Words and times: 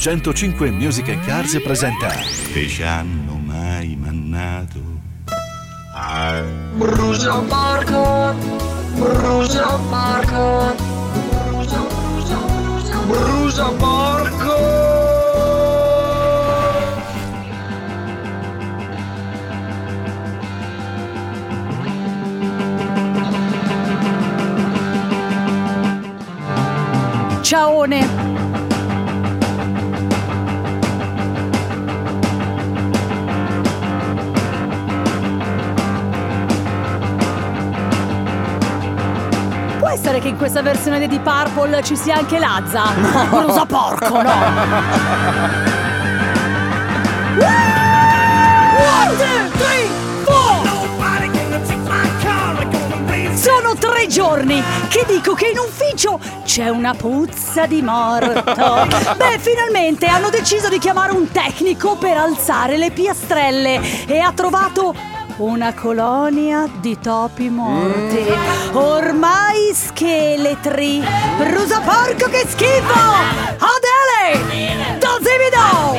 105 0.00 0.70
Music 0.70 1.10
and 1.10 1.22
Cars 1.26 1.60
presenta 1.60 2.08
che 2.08 2.66
ci 2.66 2.82
hanno 2.82 3.34
mai 3.34 3.94
mannato 4.00 4.78
a 5.92 6.40
Brusa 6.72 7.42
Marco, 7.42 8.34
Brusa 8.94 9.76
Marco, 9.90 10.74
Brusa, 11.50 11.80
Brusa, 11.80 12.36
Brusa, 12.38 12.98
Brusa 13.04 13.70
Marco. 13.72 14.78
Ciaone! 27.42 28.29
Essere 39.92 40.20
che 40.20 40.28
in 40.28 40.36
questa 40.36 40.62
versione 40.62 41.00
di 41.00 41.08
Deep 41.08 41.22
Purple 41.22 41.82
ci 41.82 41.96
sia 41.96 42.16
anche 42.16 42.38
Lazza? 42.38 42.92
No, 42.94 43.26
Brusa 43.28 43.66
porco, 43.66 44.22
no! 44.22 44.30
One, 48.80 49.16
two, 49.16 49.50
three, 49.58 49.88
four! 50.24 50.68
Sono 53.34 53.74
tre 53.74 54.06
giorni 54.06 54.62
che 54.88 55.04
dico 55.06 55.34
che 55.34 55.48
in 55.48 55.58
ufficio 55.58 56.20
c'è 56.44 56.68
una 56.68 56.94
puzza 56.94 57.66
di 57.66 57.82
morto. 57.82 58.42
Beh, 59.16 59.38
finalmente 59.38 60.06
hanno 60.06 60.30
deciso 60.30 60.68
di 60.68 60.78
chiamare 60.78 61.12
un 61.12 61.30
tecnico 61.30 61.96
per 61.96 62.16
alzare 62.16 62.76
le 62.76 62.90
piastrelle 62.90 64.06
e 64.06 64.18
ha 64.18 64.32
trovato 64.32 64.94
una 65.40 65.72
colonia 65.72 66.68
di 66.80 66.98
topi 66.98 67.48
morti. 67.48 68.26
Ormai 68.72 69.72
scheletri. 69.72 71.02
Brusa 71.38 71.80
porco 71.80 72.28
che 72.28 72.44
schifo! 72.46 73.00
Adele! 73.58 74.98
Dosivido! 74.98 75.98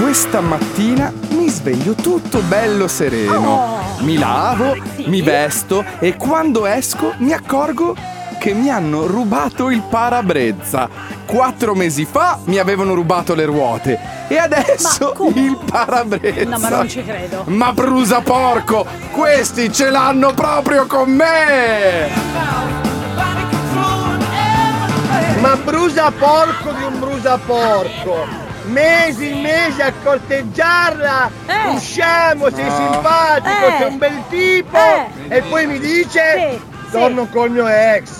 Questa 0.00 0.40
mattina 0.40 1.12
sveglio 1.52 1.92
tutto 1.94 2.40
bello 2.40 2.88
sereno. 2.88 3.50
Oh. 3.98 4.02
Mi 4.02 4.16
lavo, 4.18 4.74
Sì. 4.96 5.04
mi 5.06 5.20
vesto 5.22 5.84
e 6.00 6.16
quando 6.16 6.66
esco 6.66 7.12
mi 7.18 7.32
accorgo 7.32 7.94
che 8.38 8.54
mi 8.54 8.70
hanno 8.70 9.06
rubato 9.06 9.70
il 9.70 9.82
parabrezza. 9.82 10.88
Quattro 11.26 11.74
mesi 11.74 12.04
fa 12.10 12.38
mi 12.46 12.58
avevano 12.58 12.94
rubato 12.94 13.34
le 13.34 13.44
ruote 13.44 13.98
e 14.26 14.36
adesso 14.36 15.14
il 15.34 15.56
parabrezza. 15.64 16.48
No, 16.48 16.58
ma 16.58 16.68
non 16.68 16.88
ci 16.88 17.04
credo. 17.04 17.44
Ma 17.46 17.72
brusa 17.72 18.20
porco! 18.20 18.84
Questi 19.12 19.72
ce 19.72 19.90
l'hanno 19.90 20.32
proprio 20.34 20.86
con 20.86 21.10
me! 21.10 22.08
Ma 25.40 25.56
brusa 25.56 26.10
porco 26.10 26.72
di 26.72 26.82
un 26.84 26.98
brusa 26.98 27.38
porco! 27.38 28.41
Mesi 28.64 29.28
e 29.30 29.34
mesi 29.34 29.82
a 29.82 29.92
corteggiarla! 30.02 31.30
Eh. 31.46 31.68
Usciamo, 31.74 32.48
sei 32.54 32.64
No. 32.64 32.92
simpatico, 32.92 33.66
Eh. 33.66 33.74
sei 33.78 33.86
un 33.88 33.98
bel 33.98 34.22
tipo! 34.28 34.76
Eh. 34.78 35.36
E 35.36 35.42
poi 35.42 35.66
mi 35.66 35.78
dice: 35.78 36.50
Sì, 36.50 36.70
Torno 36.92 37.26
col 37.26 37.50
mio 37.50 37.66
ex! 37.66 38.10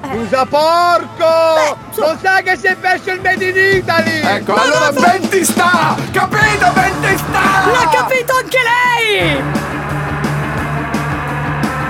Brusa 0.00 0.46
porco! 0.46 1.76
su- 1.90 2.00
Non 2.00 2.18
sa 2.22 2.40
che 2.42 2.56
si 2.56 2.66
è 2.68 2.76
perso 2.76 3.10
il 3.10 3.20
Made 3.20 3.44
in 3.44 3.76
Italy! 3.78 4.20
Ecco, 4.22 4.54
allora 4.54 4.92
ben 4.92 5.28
ti 5.28 5.44
sta! 5.44 5.96
Capito? 6.12 6.70
Ben 6.74 7.00
ti 7.00 7.16
sta! 7.16 7.70
L'ha 7.70 7.88
capito 7.90 8.32
anche 8.36 8.58
lei! 9.02 9.42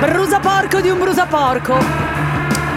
Brusa 0.01 0.39
porco 0.39 0.81
di 0.81 0.89
un 0.91 0.99
brusa 0.99 1.27
porco. 1.27 1.77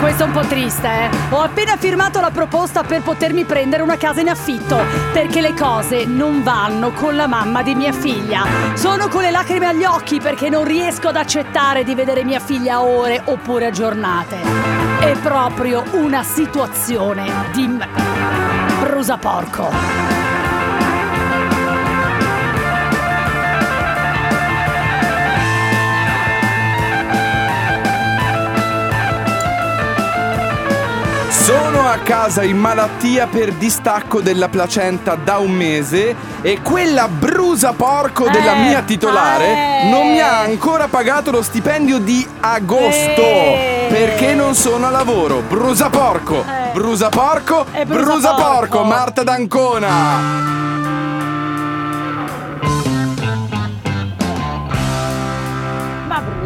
Questo 0.01 0.23
è 0.23 0.25
un 0.25 0.31
po' 0.31 0.41
triste, 0.41 0.87
eh. 0.87 1.09
Ho 1.29 1.41
appena 1.41 1.77
firmato 1.77 2.19
la 2.19 2.31
proposta 2.31 2.81
per 2.81 3.03
potermi 3.03 3.45
prendere 3.45 3.83
una 3.83 3.97
casa 3.97 4.19
in 4.19 4.29
affitto, 4.29 4.81
perché 5.13 5.41
le 5.41 5.53
cose 5.53 6.05
non 6.05 6.41
vanno 6.41 6.91
con 6.91 7.15
la 7.15 7.27
mamma 7.27 7.61
di 7.61 7.75
mia 7.75 7.91
figlia. 7.91 8.43
Sono 8.73 9.09
con 9.09 9.21
le 9.21 9.29
lacrime 9.29 9.67
agli 9.67 9.83
occhi 9.83 10.19
perché 10.19 10.49
non 10.49 10.63
riesco 10.63 11.09
ad 11.09 11.17
accettare 11.17 11.83
di 11.83 11.93
vedere 11.93 12.23
mia 12.23 12.39
figlia 12.39 12.77
a 12.77 12.81
ore 12.81 13.21
oppure 13.25 13.67
a 13.67 13.69
giornate. 13.69 14.37
È 15.01 15.15
proprio 15.21 15.83
una 15.91 16.23
situazione 16.23 17.31
di 17.53 17.69
brusa 18.79 19.17
porco. 19.17 20.10
Sono 31.51 31.85
a 31.85 31.97
casa 31.97 32.43
in 32.43 32.57
malattia 32.57 33.27
per 33.27 33.51
distacco 33.51 34.21
della 34.21 34.47
placenta 34.47 35.15
da 35.15 35.39
un 35.39 35.51
mese 35.51 36.15
e 36.41 36.61
quella 36.61 37.09
brusa 37.09 37.73
porco 37.73 38.29
della 38.29 38.53
Eh, 38.55 38.59
mia 38.61 38.81
titolare 38.83 39.45
eh. 39.83 39.89
non 39.89 40.07
mi 40.11 40.21
ha 40.21 40.39
ancora 40.39 40.87
pagato 40.87 41.29
lo 41.29 41.41
stipendio 41.41 41.97
di 41.99 42.25
agosto 42.39 43.21
Eh. 43.21 43.87
perché 43.89 44.33
non 44.33 44.55
sono 44.55 44.87
a 44.87 44.91
lavoro. 44.91 45.41
Brusa 45.45 45.89
porco, 45.89 46.37
Eh. 46.39 46.71
brusa 46.71 47.09
porco, 47.09 47.65
E 47.73 47.85
brusa 47.85 48.03
brusa 48.05 48.33
porco, 48.33 48.77
porco. 48.77 48.83
Marta 48.85 49.23
D'Ancona. 49.23 50.70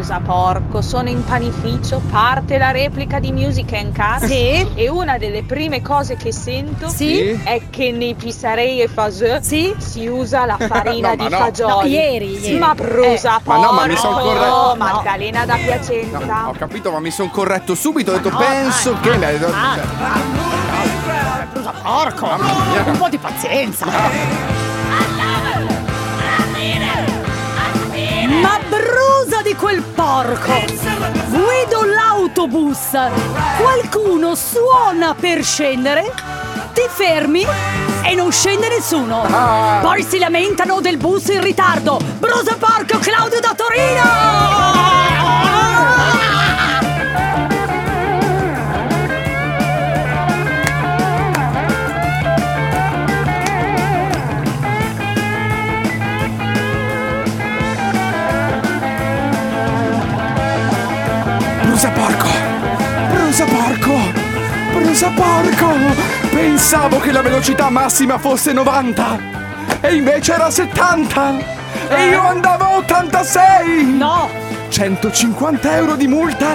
Ma 0.08 0.20
brusa 0.20 0.20
porco, 0.24 0.82
sono 0.82 1.08
in 1.08 1.24
panificio, 1.24 2.00
parte 2.12 2.58
la 2.58 2.70
replica 2.70 3.18
di 3.18 3.32
Music 3.32 3.72
and 3.72 3.92
Cars 3.92 4.24
Sì. 4.26 4.64
e 4.74 4.88
una 4.88 5.18
delle 5.18 5.42
prime 5.42 5.82
cose 5.82 6.14
che 6.14 6.30
sento 6.32 6.88
Sì? 6.88 7.30
è 7.42 7.62
che 7.70 7.90
nei 7.90 8.14
pisarei 8.14 8.80
e 8.82 8.86
faseux 8.88 9.40
Sì? 9.44 9.74
si 9.78 10.06
usa 10.06 10.46
la 10.46 10.56
farina 10.58 11.08
No, 11.14 11.16
ma 11.16 11.24
di 11.24 11.28
no. 11.30 11.36
fagioli. 11.38 11.72
No, 11.72 11.82
ieri, 11.96 12.38
ieri. 12.38 12.56
Ma 12.58 12.72
brusa 12.74 13.38
Eh, 13.38 13.40
ma 13.44 13.54
porco, 13.54 13.60
no, 13.62 13.72
ma 13.72 13.86
mi 13.86 13.96
son 13.96 14.12
corretto. 14.14 14.74
Maddalena 14.78 15.44
da 15.44 15.56
Piacenza. 15.56 16.18
No, 16.20 16.48
ho 16.50 16.54
capito, 16.56 16.92
ma 16.92 17.00
mi 17.00 17.10
sono 17.10 17.28
corretto 17.30 17.74
subito. 17.74 18.12
Ho 18.12 18.14
detto, 18.14 18.30
no, 18.30 18.36
penso 18.36 18.92
dai, 18.92 19.00
che. 19.12 19.18
dai, 19.18 19.38
Cioè, 19.40 19.50
dai. 19.50 19.80
Brusa 21.52 21.72
porco! 21.82 22.26
Un 22.90 22.96
po' 22.98 23.08
di 23.08 23.18
pazienza! 23.18 24.55
Porco! 30.36 30.64
Guido 31.28 31.84
l'autobus! 31.84 32.90
Qualcuno 33.58 34.34
suona 34.34 35.14
per 35.14 35.42
scendere, 35.42 36.12
ti 36.72 36.82
fermi 36.88 37.46
e 38.02 38.14
non 38.14 38.30
scende 38.30 38.68
nessuno! 38.68 39.22
Ah. 39.22 39.78
Poi 39.82 40.02
si 40.02 40.18
lamentano 40.18 40.80
del 40.80 40.96
bus 40.96 41.28
in 41.28 41.42
ritardo! 41.42 42.00
Brusa 42.18 42.56
porco 42.58 42.98
Claudio 42.98 43.40
da 43.40 43.54
Torino! 43.54 45.05
Pensavo 66.36 66.98
che 66.98 67.12
la 67.12 67.22
velocità 67.22 67.70
massima 67.70 68.18
fosse 68.18 68.52
90 68.52 69.18
e 69.80 69.94
invece 69.94 70.34
era 70.34 70.50
70 70.50 71.38
e 71.88 72.08
io 72.08 72.20
andavo 72.20 72.64
a 72.64 72.76
86! 72.76 73.96
No! 73.96 74.28
150 74.68 75.76
euro 75.76 75.96
di 75.96 76.06
multa 76.06 76.54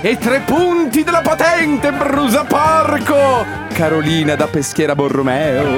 e 0.00 0.18
tre 0.18 0.40
punti 0.40 1.04
della 1.04 1.20
patente, 1.20 1.92
brusa 1.92 2.42
porco! 2.42 3.46
Carolina 3.72 4.34
da 4.34 4.48
Peschiera 4.48 4.96
Borromeo. 4.96 5.76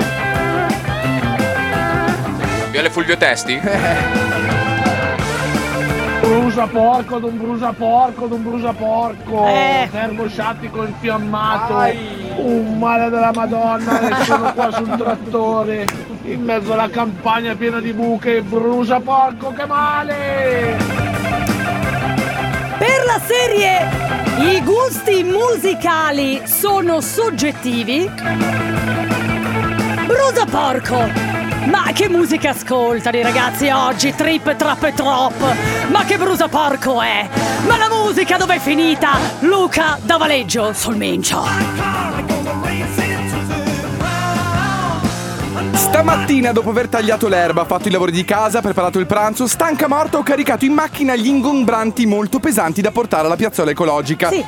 Viale 2.71 2.89
Fulvio 2.89 3.19
Testi? 3.19 3.61
Brusa 6.53 6.67
porco 6.67 7.19
d'un 7.19 7.39
brusa 7.39 7.73
porco 7.73 8.27
d'un 8.27 8.43
brusa 8.43 8.75
porco! 8.75 9.47
Eh. 9.47 9.89
Termosciattico 9.91 10.85
infiammato! 10.85 11.79
Un 12.37 12.77
male 12.79 13.09
della 13.09 13.33
madonna 13.35 14.01
e 14.01 14.25
sono 14.25 14.53
qua 14.53 14.71
sul 14.71 14.95
trattore! 14.99 15.87
in 16.25 16.43
mezzo 16.43 16.75
alla 16.75 16.91
campagna 16.91 17.55
piena 17.55 17.81
di 17.81 17.95
buche, 17.95 18.43
brucia 18.43 19.01
porco 19.01 19.55
che 19.55 19.65
male! 19.65 20.77
Per 22.77 23.05
la 23.07 23.21
serie 23.25 23.89
I 24.55 24.63
gusti 24.63 25.25
musicali 25.25 26.43
sono 26.45 27.01
soggettivi. 27.01 28.11
Brusa 30.05 30.45
porco! 30.45 31.32
Ma 31.65 31.93
che 31.93 32.09
musica 32.09 32.51
ascoltano 32.51 33.23
ragazzi 33.23 33.69
oggi? 33.69 34.15
Trip, 34.15 34.57
trap 34.57 34.83
e 34.85 34.95
trop! 34.95 35.55
Ma 35.89 36.05
che 36.05 36.19
brusa 36.19 36.49
porco 36.49 37.01
è? 37.01 37.29
Ma 37.67 37.77
la 37.77 37.89
musica 37.89 38.37
dov'è 38.37 38.59
finita? 38.59 39.19
Luca 39.41 39.99
da 40.03 40.17
Valeggio 40.17 40.73
sul 40.73 40.97
mincio. 40.97 41.45
Stamattina, 45.73 46.53
dopo 46.53 46.71
aver 46.71 46.89
tagliato 46.89 47.29
l'erba, 47.29 47.65
fatto 47.65 47.89
i 47.89 47.91
lavori 47.91 48.13
di 48.13 48.25
casa, 48.25 48.61
preparato 48.61 48.99
il 48.99 49.07
pranzo, 49.07 49.47
stanca 49.47 49.89
morta 49.89 50.19
ho 50.19 50.23
caricato 50.23 50.65
in 50.65 50.73
macchina 50.73 51.15
gli 51.15 51.27
ingombranti 51.27 52.07
molto 52.07 52.41
pesanti 52.41 52.81
da 52.81 52.91
portare 52.91 53.27
alla 53.27 53.37
piazzola 53.37 53.71
ecologica. 53.71 54.31
Sì. 54.31 54.45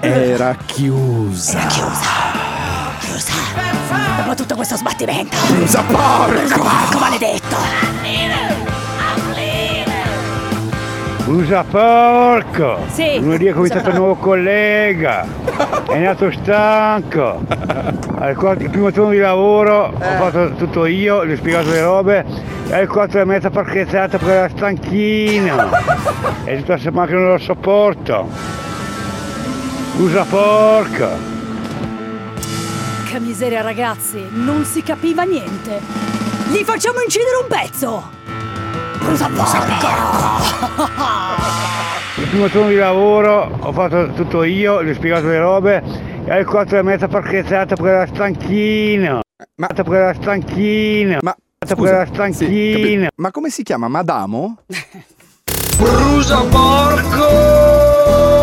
Era 0.00 0.56
chiusa. 0.64 1.66
Chiusa. 1.66 3.77
Dopo 4.16 4.34
tutto 4.34 4.54
questo 4.54 4.76
sbattimento. 4.76 5.36
Brusa 5.48 5.82
porco! 5.82 6.60
Porco 6.60 6.98
maledetto. 6.98 7.56
Usa 11.28 11.62
porco! 11.62 12.78
Sì, 12.90 13.20
Lunedì 13.20 13.46
è 13.46 13.52
cominciato 13.52 13.90
un 13.90 13.96
nuovo 13.96 14.14
collega, 14.14 15.26
è 15.88 15.98
nato 15.98 16.30
stanco. 16.30 17.42
Al 18.18 18.34
quarto, 18.34 18.62
il 18.62 18.70
primo 18.70 18.90
turno 18.90 19.10
di 19.10 19.18
lavoro 19.18 19.92
ho 19.94 20.16
fatto 20.16 20.54
tutto 20.54 20.86
io, 20.86 21.26
gli 21.26 21.32
ho 21.32 21.36
spiegato 21.36 21.68
le 21.68 21.82
robe 21.82 22.24
e 22.66 22.74
alle 22.74 22.86
4 22.86 23.20
e 23.20 23.24
mezza 23.26 23.50
parcheggata 23.50 24.16
perché 24.16 24.32
era 24.32 24.48
stanchino. 24.48 25.68
E 26.44 26.56
tutta 26.56 26.72
la 26.72 26.78
settimana 26.78 27.06
che 27.06 27.12
non 27.12 27.28
lo 27.28 27.38
sopporto. 27.38 28.28
Usa 29.98 30.24
porco! 30.24 31.37
Che 33.08 33.20
miseria 33.20 33.62
ragazzi, 33.62 34.22
non 34.30 34.64
si 34.64 34.82
capiva 34.82 35.22
niente. 35.22 35.80
Gli 36.50 36.62
facciamo 36.64 37.00
incidere 37.00 37.36
un 37.42 37.46
pezzo. 37.48 38.10
Brusa 38.98 39.28
porco. 39.28 39.86
Il 42.20 42.28
primo 42.28 42.48
turno 42.48 42.68
di 42.68 42.76
lavoro 42.76 43.56
ho 43.60 43.72
fatto 43.72 44.10
tutto 44.12 44.42
io, 44.42 44.82
gli 44.84 44.90
ho 44.90 44.94
spiegato 44.94 45.26
le 45.28 45.38
robe 45.38 45.82
e 46.26 46.30
alle 46.30 46.44
4 46.44 46.78
e 46.78 46.82
mezza 46.82 47.08
parcheggata 47.08 47.74
perché 47.76 47.90
era 47.90 48.06
stanchino. 48.06 49.20
Ma, 49.56 49.66
Perché 49.68 49.94
era 49.94 50.12
stanchino. 50.14 51.18
ma, 51.22 51.34
Perché 51.58 51.74
scusa, 51.74 51.88
era 51.90 52.04
sì, 52.06 52.12
stanchino. 52.12 53.02
capi- 53.04 53.08
ma 53.16 53.30
come 53.30 53.48
si 53.50 53.62
chiama? 53.62 53.88
Madamo? 53.88 54.58
Brusa 55.78 56.40
porco! 56.42 58.37